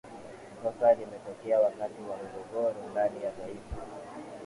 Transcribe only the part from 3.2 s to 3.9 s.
ya taifa